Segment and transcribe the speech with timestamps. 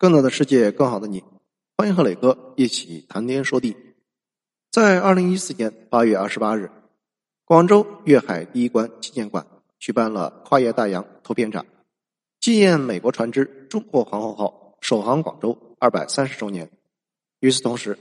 [0.00, 1.22] 更多的世界，更好的你，
[1.76, 3.76] 欢迎和磊哥一起谈天说地。
[4.70, 6.70] 在二零一四年八月二十八日，
[7.44, 9.46] 广州粤海第一关纪念馆
[9.78, 11.66] 举办了跨越大洋图片展，
[12.40, 16.70] 纪念美国船只“中国皇后号”首航广州二百三十周年。
[17.40, 17.98] 与此同时，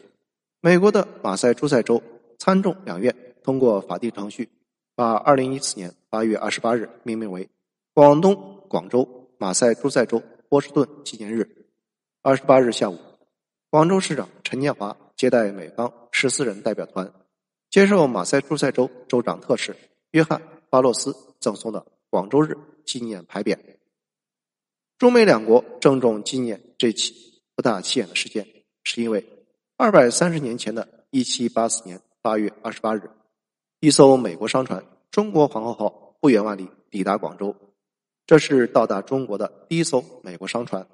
[0.62, 2.02] 美国的马赛诸塞州
[2.38, 3.14] 参众两院
[3.44, 4.48] 通过法定程序，
[4.96, 7.50] 把二零一四年八月二十八日命名为
[7.94, 11.58] 广东广州马赛诸塞州波士顿纪念日。
[12.22, 13.00] 二十八日下午，
[13.70, 17.10] 广州市长陈建华接待美方十四人代表团，
[17.70, 19.74] 接受马赛诸塞州州长特使
[20.12, 23.58] 约翰巴洛斯赠送的广州日纪念牌匾。
[24.98, 28.46] 中美两国郑重纪念这起不大起眼的事件，
[28.84, 29.26] 是因为
[29.78, 33.10] 二百三十年前的一七八四年八月二十八日，
[33.80, 37.56] 一艘美国商船“中国皇后号”不远万里抵达广州，
[38.28, 40.86] 这是到达中国的第一艘美国商船。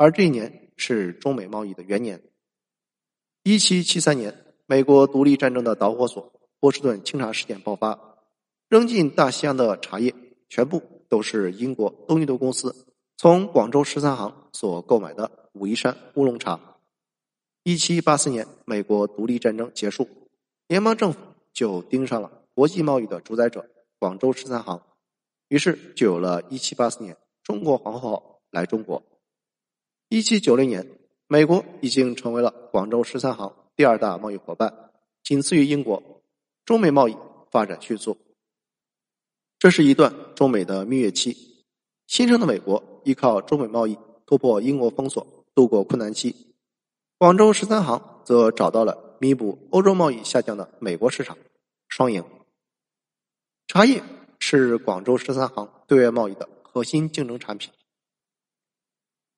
[0.00, 2.22] 而这一年是中美贸易的元年。
[3.42, 4.34] 一七七三年，
[4.64, 8.16] 美国独立战争的导火索——波士顿清查事件爆发，
[8.70, 10.14] 扔进大西洋的茶叶
[10.48, 12.86] 全部都是英国东印度公司
[13.18, 16.58] 从广州十三行所购买的武夷山乌龙茶。
[17.64, 20.08] 一七八四年，美国独立战争结束，
[20.66, 21.20] 联邦政府
[21.52, 23.68] 就盯上了国际贸易的主宰者——
[24.00, 24.80] 广州十三行，
[25.48, 29.02] 于是就有了一七八四年中国皇后号来中国。
[30.12, 30.84] 一七九零年，
[31.28, 34.90] 美国已经成为了广州十三行第二大贸易伙伴，
[35.22, 36.02] 仅次于英国。
[36.64, 37.16] 中美贸易
[37.52, 38.18] 发展迅速，
[39.60, 41.64] 这是一段中美的蜜月期。
[42.08, 46.34] 新生的美国依靠中美贸易突破英国封锁，度过困难期；
[47.16, 51.38] 广州十三行则找到了弥补欧洲贸易下降的美国市场，
[51.86, 52.24] 双赢。
[53.68, 54.02] 茶叶
[54.40, 57.70] 是广州十三行对外贸易的核心竞争产品。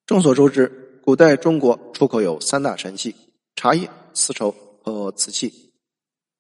[0.05, 3.15] 众所周知，古代中国出口有三大神器：
[3.55, 5.73] 茶叶、丝绸和瓷器。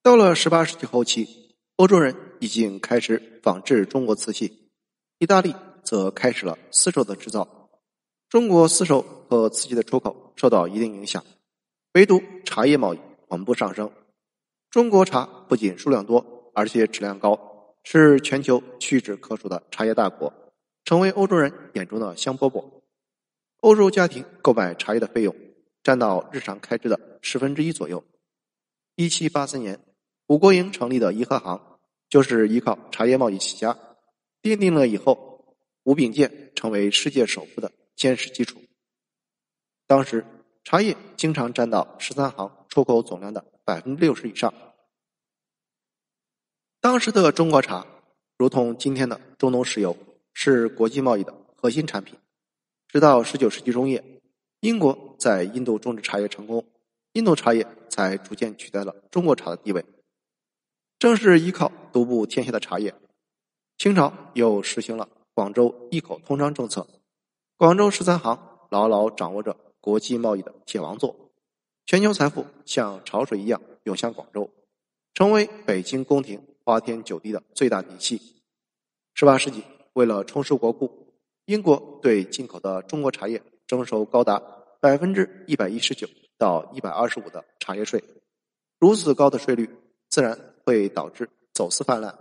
[0.02, 4.68] 到了十八世纪后期，欧洲人已经开始仿制中国瓷器，
[5.20, 7.70] 意大利则开始了丝绸的制造。
[8.28, 11.24] 中国丝绸和瓷器的出口受到一定影响，
[11.94, 13.88] 唯独茶叶贸易稳步上升。
[14.70, 17.38] 中国茶不仅数量多，而且质量高，
[17.84, 20.32] 是全球屈指可数的茶叶大国，
[20.84, 22.81] 成为欧洲人眼中的香饽饽。
[23.62, 25.32] 欧洲家庭购买茶叶的费用
[25.84, 28.02] 占到日常开支的十分之一左右。
[28.96, 29.78] 一七八三年，
[30.26, 31.78] 吴国营成立的颐和行
[32.08, 33.78] 就是依靠茶叶贸易起家，
[34.42, 38.60] 奠定了以后吴秉鉴成为世界首富的坚实基础。
[39.86, 40.26] 当时
[40.64, 44.52] 茶叶经常占到十三行出口总量的百分之六十以上。
[46.80, 47.86] 当时的中国茶，
[48.36, 49.96] 如同今天的中东石油，
[50.34, 52.18] 是国际贸易的核心产品。
[52.92, 54.04] 直到十九世纪中叶，
[54.60, 56.62] 英国在印度种植茶叶成功，
[57.14, 59.82] 印度茶叶才逐渐取代了中国茶的地位。
[60.98, 62.94] 正是依靠独步天下的茶叶，
[63.78, 66.86] 清朝又实行了广州一口通商政策，
[67.56, 68.38] 广州十三行
[68.68, 71.16] 牢牢掌握着国际贸易的铁王座，
[71.86, 74.50] 全球财富像潮水一样涌向广州，
[75.14, 78.20] 成为北京宫廷花天酒地的最大底气。
[79.14, 79.64] 十八世纪，
[79.94, 80.98] 为了充实国库。
[81.46, 84.40] 英国对进口的中国茶叶征收高达
[84.80, 86.08] 百分之一百一十九
[86.38, 88.02] 到一百二十五的茶叶税，
[88.78, 89.68] 如此高的税率
[90.08, 92.16] 自然会导致走私泛滥。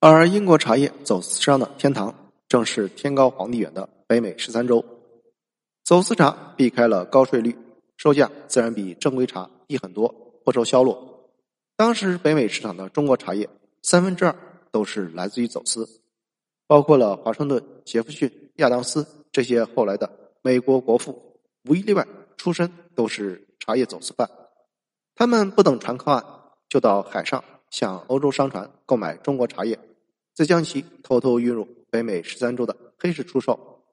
[0.00, 4.84] 而英国茶叶走私商的天堂正是天高皇帝远的北美十三州，
[5.84, 7.56] 走私茶避开了高税率，
[7.96, 10.08] 售价自然比正规茶低很多，
[10.44, 10.96] 不愁销路。
[11.76, 13.48] 当时北美市场的中国茶叶
[13.82, 14.34] 三分之二
[14.70, 16.01] 都是来自于走私。
[16.72, 20.10] 包括了华盛顿、杰弗逊、亚当斯这些后来的
[20.40, 21.38] 美国国父，
[21.68, 24.26] 无一例外出身都是茶叶走私犯。
[25.14, 26.24] 他们不等船靠岸，
[26.70, 29.78] 就到海上向欧洲商船购买中国茶叶，
[30.32, 33.84] 再将其偷偷运入北美十三州的黑市出售。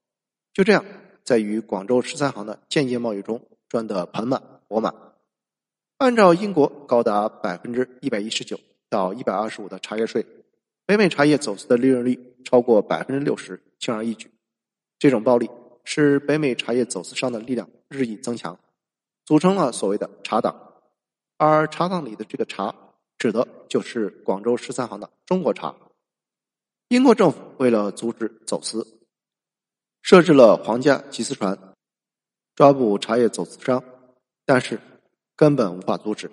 [0.54, 0.86] 就这样，
[1.26, 4.96] 在与广州十三行的间接贸易中赚得盆满钵满。
[5.98, 8.58] 按照英国高达百分之一百一十九
[8.90, 10.26] 到一百二十五的茶叶税。
[10.90, 14.32] 北美茶叶走私的利润率超过百分之六十，轻而易举。
[14.98, 15.48] 这种暴利
[15.84, 18.58] 使北美茶叶走私商的力量日益增强，
[19.24, 20.74] 组成了所谓的茶党。
[21.38, 22.74] 而茶党里的这个茶，
[23.20, 25.76] 指的就是广州十三行的中国茶。
[26.88, 29.00] 英国政府为了阻止走私，
[30.02, 31.56] 设置了皇家缉私船，
[32.56, 33.84] 抓捕茶叶走私商，
[34.44, 34.80] 但是
[35.36, 36.32] 根本无法阻止。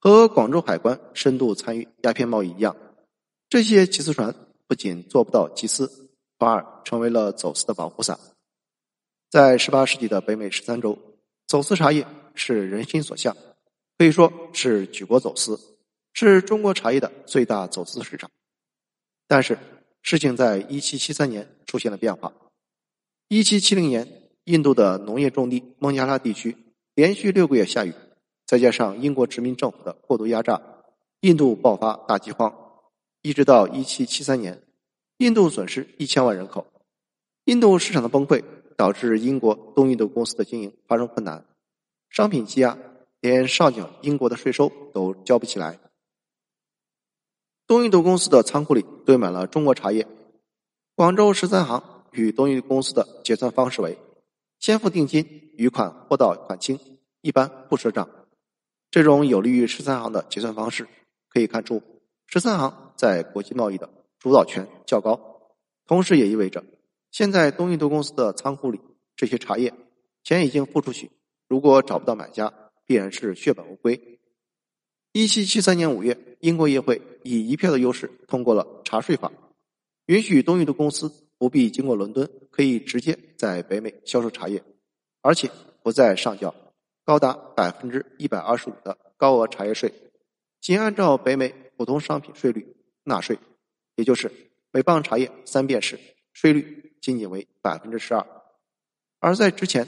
[0.00, 2.74] 和广州海关深度参与鸦片贸易一样。
[3.50, 4.32] 这些缉私船
[4.68, 6.08] 不仅做不到缉私，
[6.38, 8.16] 反而成为了走私的保护伞。
[9.28, 10.96] 在十八世纪的北美十三州，
[11.48, 12.06] 走私茶叶
[12.36, 13.36] 是人心所向，
[13.98, 15.58] 可以说是举国走私，
[16.12, 18.30] 是中国茶叶的最大走私市场。
[19.26, 19.58] 但是，
[20.00, 22.32] 事情在一七七三年出现了变化。
[23.26, 26.56] 一七七零年，印度的农业重地孟加拉地区
[26.94, 27.92] 连续六个月下雨，
[28.46, 30.62] 再加上英国殖民政府的过度压榨，
[31.22, 32.54] 印度爆发大饥荒。
[33.22, 34.62] 一直到一七七三年，
[35.18, 36.66] 印度损失一千万人口。
[37.44, 38.42] 印度市场的崩溃
[38.76, 41.44] 导致英国东印度公司的经营发生困难，
[42.08, 42.78] 商品积压，
[43.20, 45.78] 连上缴英国的税收都交不起来。
[47.66, 50.06] 东印度公司的仓库里堆满了中国茶叶。
[50.94, 51.82] 广州十三行
[52.12, 53.98] 与东印度公司的结算方式为：
[54.58, 56.78] 先付定金，余款货到款清，
[57.20, 58.08] 一般不赊账。
[58.90, 60.88] 这种有利于十三行的结算方式，
[61.28, 61.82] 可以看出
[62.26, 63.88] 十三行在国际贸易的
[64.18, 65.18] 主导权较高。
[65.86, 66.62] 同时，也意味着
[67.10, 68.78] 现在东印度公司的仓库里
[69.16, 69.72] 这些茶叶
[70.22, 71.10] 钱已经付出去，
[71.48, 72.52] 如果找不到买家，
[72.84, 74.18] 必然是血本无归。
[75.12, 79.32] 一七七三年五月，英国议会以一票的优势通过了茶税法，
[80.04, 84.62] 允许东印度公司不必经过伦敦，可以直接在北美销售茶叶，
[85.22, 85.50] 而且
[85.82, 86.54] 不再上缴
[87.02, 89.90] 高达百分之一百二十五的高额茶叶税，
[90.60, 92.76] 仅按照北美普通商品税率
[93.10, 93.38] 纳税，
[93.96, 94.32] 也就是
[94.70, 95.98] 每磅茶叶三便士，
[96.32, 98.26] 税率仅仅为百分之十二。
[99.18, 99.86] 而在之前，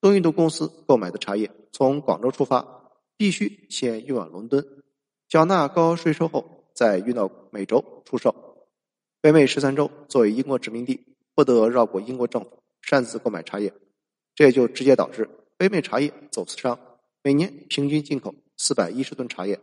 [0.00, 2.80] 东印度公司购买的茶叶从广州出发。
[3.16, 4.82] 必须先运往伦敦，
[5.28, 8.34] 缴纳高额税收后，再运到美洲出售。
[9.20, 13.72] 北美十三州作为英国殖民地，不得绕过英国政府擅自购买茶叶，
[14.34, 16.76] 这也就直接导致北美茶叶走私商
[17.22, 19.60] 每年平均进口四百一十吨茶叶，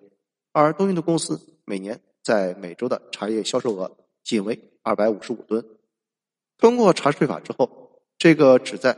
[0.54, 5.65] 而东印度公司每年在美洲的茶叶销售额仅为二百五十五吨。
[6.57, 8.97] 通过茶税法之后，这个旨在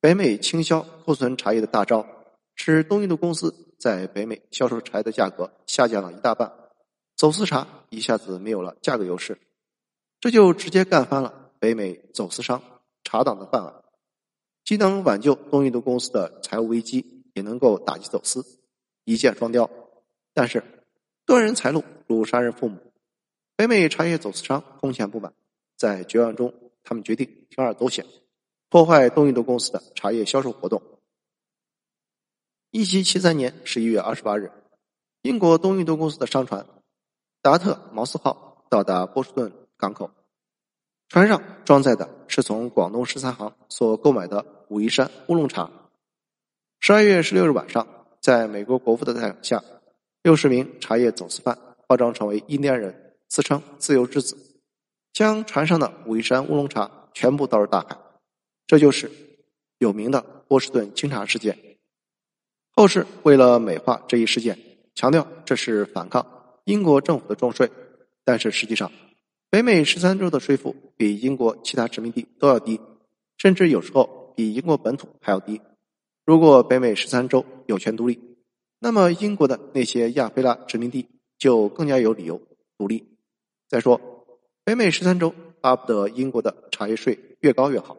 [0.00, 2.06] 北美倾销库存茶叶的大招。
[2.54, 6.52] 使东印度公司在北美销售茶叶的价格下降了一大半，
[7.16, 9.38] 走私茶一下子没有了价格优势，
[10.20, 12.62] 这就直接干翻了北美走私商
[13.04, 13.82] 茶党的饭碗，
[14.64, 18.44] 既能挽救东印度公司的财务危机，也能够打击走私，
[19.04, 19.68] 一箭双雕。
[20.34, 20.62] 但是
[21.24, 22.78] 断人财路如杀人父母，
[23.56, 25.32] 北美茶叶走私商空前不满，
[25.76, 26.52] 在绝望中，
[26.82, 28.04] 他们决定铤而走险，
[28.68, 30.82] 破坏东印度公司的茶叶销售活动。
[32.70, 34.50] 一七七三年十一月二十八日，
[35.22, 36.66] 英国东印度公司的商船
[37.40, 40.10] “达特茅斯号”到达波士顿港口，
[41.08, 45.70] 船上装载的是从广东十三行所购买的武夷山乌龙茶。
[46.80, 47.86] 十二月十六日晚上，
[48.20, 49.62] 在美国国父的带领下，
[50.22, 51.58] 六十名茶叶走私犯
[51.88, 54.36] 化妆成为印第安人，自称“自由之子”，
[55.12, 57.98] 将船上的武夷山乌龙茶全部倒入大海。
[58.68, 59.10] 这就是
[59.78, 61.58] 有名的波士顿清茶事件。
[62.70, 64.56] 后世为了美化这一事件，
[64.94, 66.24] 强调这是反抗
[66.64, 67.68] 英国政府的重税，
[68.24, 68.92] 但是实际上，
[69.50, 72.80] 北美十三州的税负比英国其他殖民地都要低，
[73.36, 75.60] 甚至有时候比英国本土还要低。
[76.24, 78.31] 如果北美十三州有权独立，
[78.82, 81.08] 那么英国的那些亚非拉殖民地
[81.38, 82.42] 就更加有理由
[82.76, 83.16] 独立。
[83.68, 84.00] 再说，
[84.64, 87.96] 北美十三州巴不得英国的茶叶税越高越好，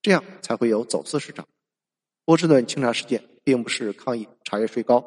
[0.00, 1.46] 这样才会有走私市场。
[2.24, 3.22] 波士顿清查事件。
[3.44, 5.04] 并不是抗议茶叶税高，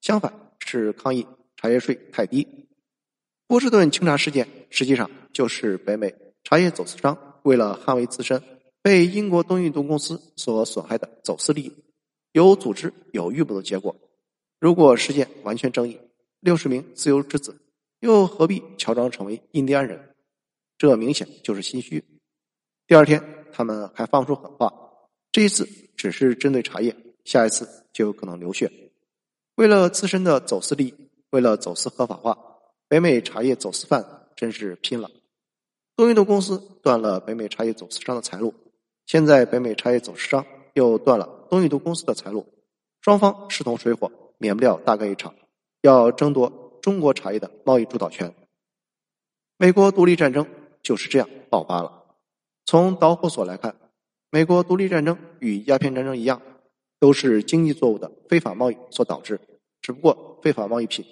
[0.00, 1.24] 相反是抗议
[1.56, 2.66] 茶叶税太低。
[3.46, 8.42] 波士顿清查事件实际上就是北美茶叶走私商为了捍卫自身
[8.82, 11.72] 被英国东印度公司所损害的走私利益，
[12.32, 13.94] 有组织有预谋的结果。
[14.58, 16.00] 如果事件完全正义，
[16.40, 17.60] 六十名自由之子
[18.00, 20.14] 又何必乔装成为印第安人？
[20.78, 22.04] 这明显就是心虚。
[22.86, 23.22] 第二天，
[23.52, 24.72] 他们还放出狠话，
[25.32, 26.94] 这一次只是针对茶叶。
[27.24, 28.70] 下一次就有可能流血。
[29.56, 30.94] 为了自身的走私利益，
[31.30, 32.38] 为了走私合法化，
[32.86, 35.10] 北美茶叶走私犯真是拼了。
[35.96, 38.54] 东印度公司断了北美茶叶走私商的财路，
[39.06, 42.46] 现在北美茶叶走私商又断了东印度公司的财路，
[43.00, 45.34] 双方势同水火，免不了大干一场，
[45.82, 48.34] 要争夺中国茶叶的贸易主导权。
[49.56, 50.46] 美国独立战争
[50.82, 52.04] 就是这样爆发了。
[52.64, 53.74] 从导火索来看，
[54.30, 56.40] 美国独立战争与鸦片战争一样。
[56.98, 59.38] 都是经济作物的非法贸易所导致，
[59.82, 61.04] 只不过非法贸易品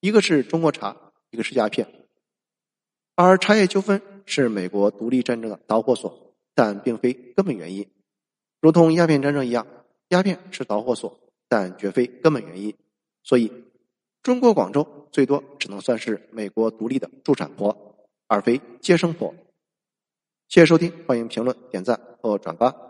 [0.00, 0.94] 一个是中国茶，
[1.30, 1.88] 一个是鸦片，
[3.16, 7.88] 而茶叶纠纷是美国独立战争的导火索，但并非根本原因。
[8.60, 9.66] 如同鸦片战争一样，
[10.08, 11.18] 鸦片是导火索，
[11.50, 12.72] 但绝非根本原因。
[13.24, 13.52] 所以，
[14.22, 17.96] 中国广州最多只能算是美国独立的助产婆，
[18.28, 19.34] 而非接生婆。
[20.48, 22.89] 谢谢收听，欢迎评论、点赞和转发。